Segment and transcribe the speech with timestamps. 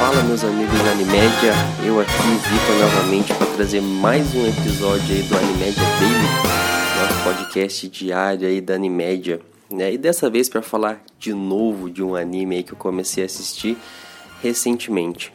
[0.00, 1.52] Fala meus amigos da Animédia,
[1.86, 7.86] eu aqui, Vitor, novamente para trazer mais um episódio aí do Animédia Daily, nosso podcast
[7.86, 9.92] diário aí da Animédia, né?
[9.92, 13.26] E dessa vez para falar de novo de um anime aí que eu comecei a
[13.26, 13.76] assistir
[14.42, 15.34] recentemente.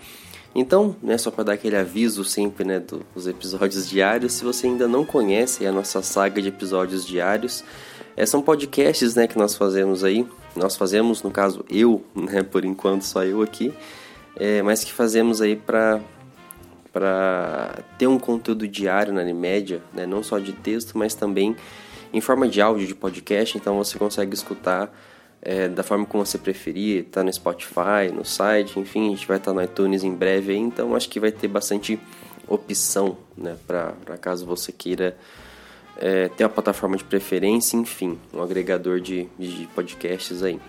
[0.55, 2.82] Então, né, só para dar aquele aviso sempre, né,
[3.13, 7.63] dos episódios diários, se você ainda não conhece a nossa saga de episódios diários,
[8.18, 10.25] é, são podcasts, né, que nós fazemos aí,
[10.55, 13.71] nós fazemos, no caso eu, né, por enquanto só eu aqui,
[14.36, 16.02] é, mas que fazemos aí para
[16.91, 21.53] para ter um conteúdo diário na Animédia, né, não só de texto, mas também
[22.13, 24.98] em forma de áudio de podcast, então você consegue escutar
[25.41, 29.35] é, da forma como você preferir, tá no Spotify, no site, enfim, a gente vai
[29.35, 31.99] estar tá no iTunes em breve aí, então acho que vai ter bastante
[32.47, 35.17] opção, né, para caso você queira
[35.97, 40.61] é, ter uma plataforma de preferência, enfim, um agregador de, de podcasts aí.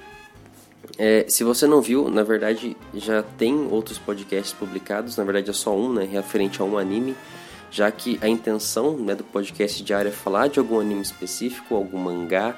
[0.98, 5.52] É, se você não viu, na verdade já tem outros podcasts publicados, na verdade é
[5.52, 7.14] só um, né, referente a um anime,
[7.70, 11.98] já que a intenção né, do podcast diário é falar de algum anime específico, algum
[11.98, 12.56] mangá,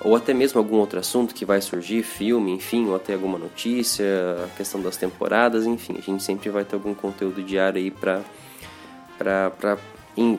[0.00, 4.04] ou até mesmo algum outro assunto que vai surgir, filme, enfim, ou até alguma notícia,
[4.44, 8.22] a questão das temporadas, enfim, a gente sempre vai ter algum conteúdo diário aí para
[9.18, 9.78] para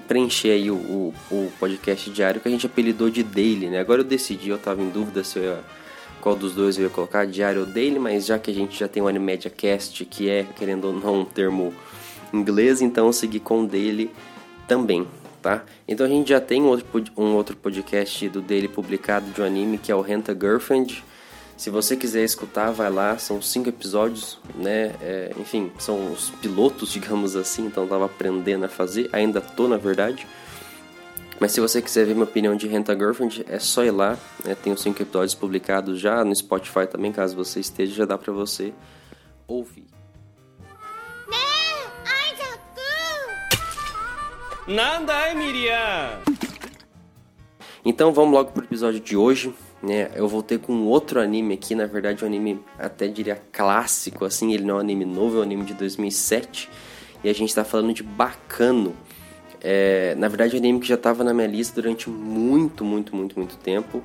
[0.07, 3.79] preencher aí o, o, o, podcast diário que a gente apelidou de daily, né?
[3.79, 5.59] Agora eu decidi, eu estava em dúvida se eu ia,
[6.23, 8.87] qual dos dois eu ia colocar, diário ou daily, mas já que a gente já
[8.87, 11.73] tem o Animedia Cast, que é, querendo ou não, um termo
[12.33, 14.09] inglês, então eu segui com daily
[14.65, 15.05] também,
[15.41, 15.65] tá?
[15.85, 19.91] Então a gente já tem um outro, podcast do dele publicado de um anime que
[19.91, 21.03] é o Renta Girlfriend.
[21.57, 24.95] Se você quiser escutar, vai lá, são cinco episódios, né?
[25.01, 29.67] É, enfim, são os pilotos, digamos assim, então eu tava aprendendo a fazer, ainda tô
[29.67, 30.25] na verdade.
[31.43, 34.55] Mas se você quiser ver minha opinião de Renta Girlfriend, é só ir lá, né?
[34.55, 38.31] tem os cinco episódios publicados já no Spotify também, caso você esteja, já dá pra
[38.31, 38.73] você
[39.45, 39.85] ouvir.
[44.65, 46.21] Nada, é Miriam!
[47.83, 49.53] Então vamos logo pro episódio de hoje.
[49.81, 50.11] Né?
[50.15, 54.63] Eu voltei com outro anime aqui, na verdade um anime até diria clássico, assim, ele
[54.63, 56.69] não é um anime novo, é um anime de 2007.
[57.21, 58.95] E a gente tá falando de Bacano.
[59.63, 63.15] É, na verdade, é um anime que já estava na minha lista durante muito, muito,
[63.15, 64.03] muito, muito tempo.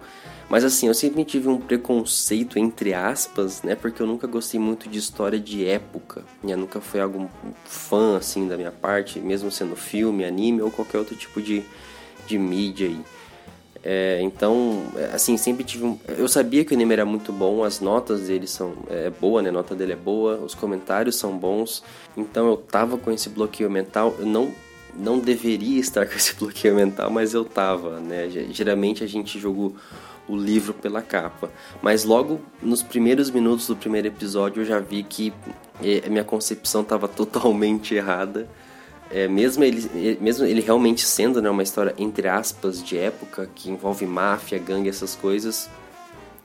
[0.49, 3.75] Mas assim, eu sempre tive um preconceito, entre aspas, né?
[3.75, 6.25] Porque eu nunca gostei muito de história de época.
[6.43, 6.57] Né?
[6.57, 7.27] Nunca fui algum
[7.65, 11.63] fã, assim, da minha parte, mesmo sendo filme, anime ou qualquer outro tipo de,
[12.27, 13.01] de mídia aí.
[13.85, 15.99] É, então, assim, sempre tive um...
[16.09, 19.51] Eu sabia que o anime era muito bom, as notas dele são é, boa, né?
[19.51, 21.83] A nota dele é boa, os comentários são bons.
[22.17, 24.15] Então eu tava com esse bloqueio mental.
[24.19, 24.51] Eu não
[24.99, 28.29] não deveria estar com esse bloqueio mental, mas eu tava, né?
[28.51, 29.75] Geralmente a gente jogou
[30.29, 31.51] o livro pela capa.
[31.81, 35.33] Mas logo nos primeiros minutos do primeiro episódio eu já vi que
[35.83, 38.49] eh, minha concepção estava totalmente errada.
[39.11, 43.49] É, mesmo, ele, eh, mesmo ele realmente sendo né, uma história, entre aspas, de época,
[43.55, 45.71] que envolve máfia, gangue, essas coisas,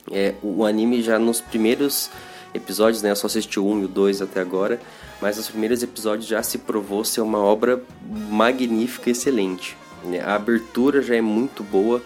[0.10, 2.10] é, o anime já nos primeiros
[2.54, 4.80] episódios, né, eu só assisti 1 e o 2 até agora,
[5.22, 7.82] mas nos primeiros episódios já se provou ser uma obra
[8.30, 9.78] magnífica, excelente.
[10.26, 12.02] A abertura já é muito boa,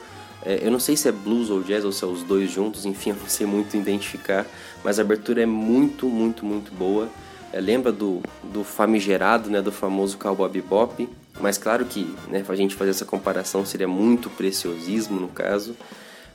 [0.46, 2.86] é, eu não sei se é blues ou jazz ou se é os dois juntos,
[2.86, 4.46] enfim, eu não sei muito identificar,
[4.84, 7.10] mas a abertura é muito, muito, muito boa.
[7.52, 11.10] É, lembra do, do famigerado, né, do famoso Cowboy Bebop,
[11.40, 15.76] mas claro que né, a gente fazer essa comparação seria muito preciosismo no caso,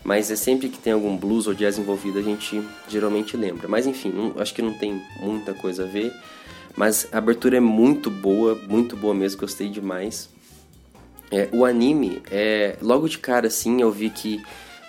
[0.05, 3.69] mas é sempre que tem algum blues ou jazz envolvido a gente geralmente lembra.
[3.69, 6.13] Mas enfim, não, acho que não tem muita coisa a ver,
[6.77, 10.29] mas a abertura é muito boa, muito boa mesmo, gostei demais.
[11.31, 14.43] É, o anime, é, logo de cara assim, eu vi que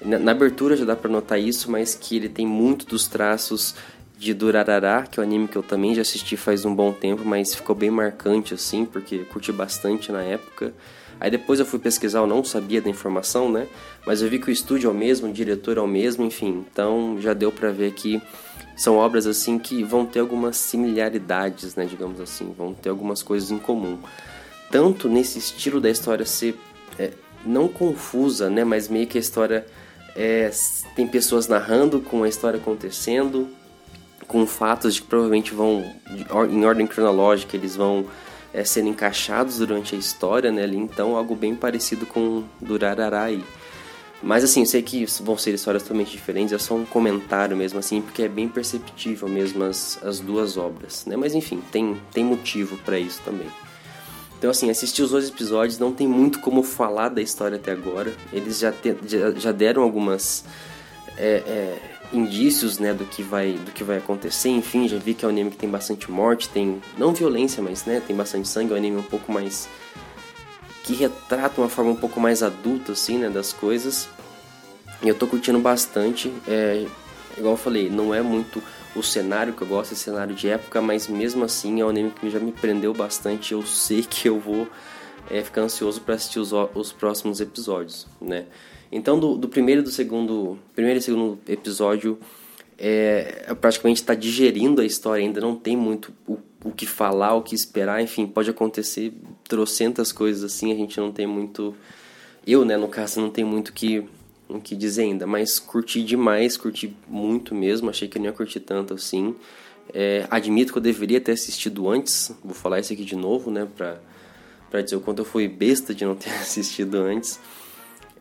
[0.04, 3.76] na, na, abertura já dá pra notar isso, mas que ele tem muito dos traços
[4.18, 7.24] de Durarara, que é um anime que eu também já assisti faz um bom tempo,
[7.26, 10.74] mas ficou bem marcante assim, porque curti bastante na época.
[11.20, 13.68] Aí depois eu fui pesquisar, eu não sabia da informação, né?
[14.06, 16.66] Mas eu vi que o estúdio é o mesmo, o diretor é o mesmo, enfim.
[16.72, 18.22] Então já deu para ver que
[18.76, 21.86] são obras assim que vão ter algumas similaridades, né?
[21.86, 24.00] Digamos assim, vão ter algumas coisas em comum
[24.74, 26.58] tanto nesse estilo da história ser
[26.98, 27.12] é,
[27.46, 29.68] não confusa, né, mas meio que a história
[30.16, 30.50] é,
[30.96, 33.48] tem pessoas narrando com a história acontecendo,
[34.28, 35.84] com fatos de que provavelmente vão
[36.50, 38.06] em ordem cronológica, eles vão
[38.54, 43.44] é, sendo encaixados durante a história, né, ali, então algo bem parecido com Durararai.
[44.22, 47.80] Mas assim, eu sei que vão ser histórias totalmente diferentes, é só um comentário mesmo
[47.80, 51.18] assim, porque é bem perceptível mesmo as, as duas obras, né?
[51.18, 53.48] Mas enfim, tem, tem motivo para isso também.
[54.44, 58.14] Então, assim, assistir os dois episódios não tem muito como falar da história até agora.
[58.32, 60.44] Eles já, te, já, já, deram algumas
[61.18, 64.50] é, é, indícios, né, do que vai do que vai acontecer.
[64.50, 67.86] Enfim, já vi que é um anime que tem bastante morte, tem não violência, mas
[67.86, 69.68] né, tem bastante sangue, é um anime um pouco mais
[70.84, 74.08] que retrata uma forma um pouco mais adulta assim, né, das coisas.
[75.02, 76.32] E eu tô curtindo bastante.
[76.48, 76.86] É,
[77.38, 78.62] igual eu falei, não é muito
[78.96, 82.12] o cenário que eu gosto, é cenário de época, mas mesmo assim é um anime
[82.12, 83.54] que já me prendeu bastante.
[83.54, 84.68] Eu sei que eu vou
[85.30, 88.46] é, ficar ansioso para assistir os, os próximos episódios, né?
[88.92, 92.20] Então, do, do primeiro e do segundo, primeiro e segundo episódio,
[92.78, 97.42] é, praticamente está digerindo a história, ainda não tem muito o, o que falar, o
[97.42, 99.14] que esperar, enfim, pode acontecer
[99.48, 101.76] trocentas coisas assim, a gente não tem muito.
[102.46, 104.06] Eu, né, no caso, não tem muito que,
[104.48, 108.34] o que dizer ainda, mas curti demais, curti muito mesmo, achei que eu não ia
[108.36, 109.36] curtir tanto assim.
[109.94, 113.68] É, admito que eu deveria ter assistido antes, vou falar isso aqui de novo, né,
[113.76, 114.00] pra,
[114.74, 117.40] pra dizer o quanto eu fui besta de não ter assistido antes.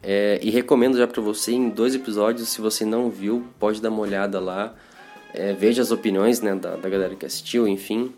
[0.03, 3.89] É, e recomendo já para você em dois episódios, se você não viu, pode dar
[3.89, 4.75] uma olhada lá.
[5.33, 8.13] É, veja as opiniões né, da, da galera que assistiu, enfim.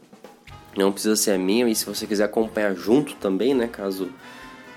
[0.76, 3.68] Não precisa ser a minha, e se você quiser acompanhar junto também, né?
[3.68, 4.10] Caso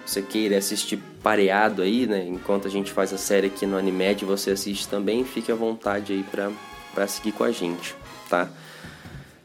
[0.06, 2.28] você queira assistir pareado aí, né?
[2.28, 6.14] Enquanto a gente faz a série aqui no Animed, você assiste também, fique à vontade
[6.14, 6.52] aí pra,
[6.94, 7.96] pra seguir com a gente,
[8.30, 8.52] tá?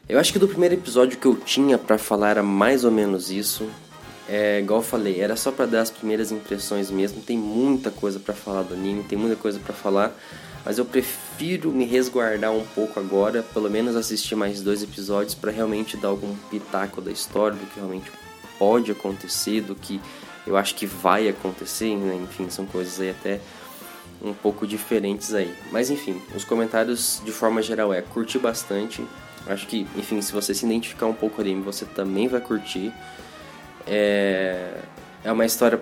[0.07, 3.31] Eu acho que do primeiro episódio que eu tinha para falar era mais ou menos
[3.31, 3.67] isso.
[4.27, 7.21] É, igual eu falei, era só para dar as primeiras impressões mesmo.
[7.21, 10.15] Tem muita coisa para falar do anime, tem muita coisa para falar,
[10.65, 15.51] mas eu prefiro me resguardar um pouco agora, pelo menos assistir mais dois episódios para
[15.51, 18.09] realmente dar algum pitaco da história, do que realmente
[18.57, 19.99] pode acontecer, do que
[20.45, 22.15] eu acho que vai acontecer, né?
[22.15, 23.39] enfim, são coisas aí até
[24.21, 25.53] um pouco diferentes aí.
[25.71, 29.05] Mas enfim, os comentários de forma geral é curti bastante.
[29.45, 32.93] Acho que, enfim, se você se identificar um pouco ali, você também vai curtir.
[33.87, 34.77] É,
[35.23, 35.81] é uma história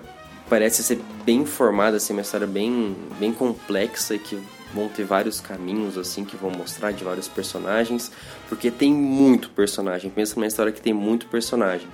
[0.49, 4.37] parece ser bem formada, assim, uma história bem, bem complexa e que
[4.73, 8.11] vão ter vários caminhos assim que vão mostrar de vários personagens,
[8.47, 10.09] porque tem muito personagem.
[10.09, 11.87] Pensa numa história que tem muito personagem.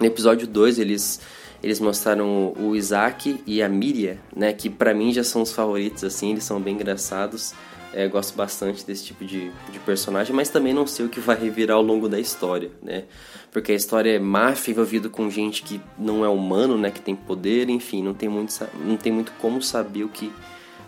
[0.00, 1.20] No episódio 2 eles
[1.60, 6.04] eles mostraram o Isaac e a Miria, né, que para mim já são os favoritos
[6.04, 7.52] assim, eles são bem engraçados.
[7.92, 11.38] É, gosto bastante desse tipo de, de personagem, mas também não sei o que vai
[11.38, 13.04] revirar ao longo da história, né?
[13.50, 16.90] Porque a história é máfia envolvida com gente que não é humano, né?
[16.90, 18.52] Que tem poder, enfim, não tem muito,
[18.84, 20.30] não tem muito como saber o que,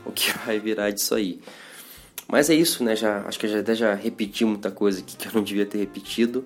[0.05, 1.41] o que vai virar disso aí.
[2.29, 2.95] Mas é isso, né?
[2.95, 5.65] Já, acho que eu já, até já repeti muita coisa aqui que eu não devia
[5.67, 6.45] ter repetido.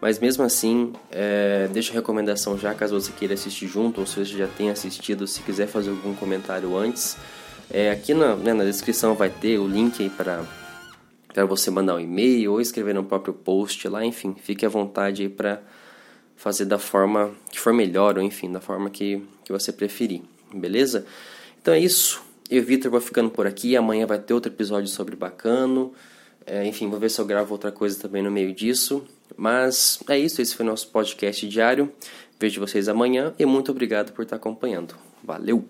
[0.00, 4.16] Mas mesmo assim, é, deixa a recomendação já, caso você queira assistir junto, ou se
[4.16, 7.16] você já tenha assistido, se quiser fazer algum comentário antes.
[7.70, 10.44] É, aqui na, né, na descrição vai ter o link aí para
[11.34, 15.22] para você mandar um e-mail ou escrever no próprio post lá, enfim, fique à vontade
[15.22, 15.60] aí para
[16.36, 20.22] fazer da forma que for melhor, ou enfim, da forma que, que você preferir,
[20.54, 21.04] beleza?
[21.60, 25.16] Então é isso, eu Vitor vou ficando por aqui, amanhã vai ter outro episódio sobre
[25.16, 25.92] Bacano,
[26.46, 29.04] é, enfim, vou ver se eu gravo outra coisa também no meio disso,
[29.36, 31.92] mas é isso, esse foi o nosso podcast diário,
[32.38, 35.64] vejo vocês amanhã e muito obrigado por estar acompanhando, valeu!